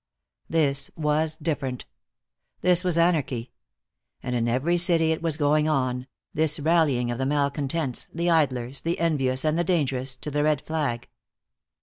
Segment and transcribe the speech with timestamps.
[0.49, 1.85] This was different.
[2.61, 3.51] This was anarchy.
[4.23, 8.81] And in every city it was going on, this rallying of the malcontents, the idlers,
[8.81, 11.07] the envious and the dangerous, to the red flag.